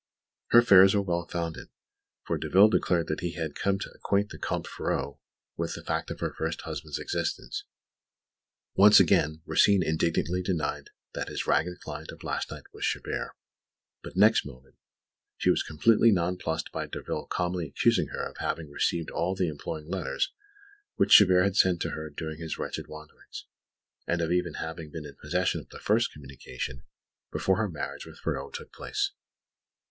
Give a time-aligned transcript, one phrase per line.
[0.47, 1.67] Her fears were well founded;
[2.25, 5.19] for Derville declared that he had come to acquaint the Comte Ferraud
[5.57, 7.65] with the fact of her first husband's existence.
[8.73, 13.33] Once again, Rosine indignantly denied that his ragged client of last night was Chabert;
[14.01, 14.73] but, next moment,
[15.37, 19.87] she was completely nonplussed by Derville calmly accusing her of having received all the imploring
[19.87, 20.33] letters
[20.95, 23.45] which Chabert had sent to her during his wretched wanderings,
[24.07, 26.81] and of even having been in possession of his first communication
[27.31, 29.11] before her marriage with Ferraud took place.